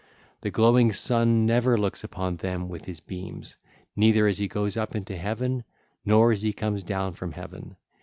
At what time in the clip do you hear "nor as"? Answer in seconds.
6.03-6.41